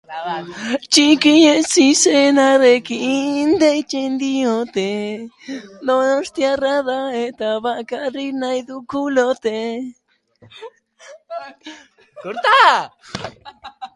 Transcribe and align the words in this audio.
Txiki 0.91 1.31
ezizenarekin 1.55 3.51
deitzen 3.63 4.15
diote, 4.21 4.87
donostiarra 5.89 6.71
da 6.87 6.95
eta 7.19 7.51
bakarrizketak 7.67 9.45
egiten 9.51 12.39
ditu. 12.39 12.55